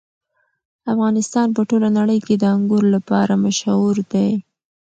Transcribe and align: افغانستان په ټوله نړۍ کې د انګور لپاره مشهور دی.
افغانستان 0.93 1.47
په 1.55 1.61
ټوله 1.69 1.89
نړۍ 1.99 2.19
کې 2.25 2.35
د 2.37 2.43
انګور 2.55 2.83
لپاره 2.95 3.33
مشهور 3.45 3.95
دی. 4.11 4.29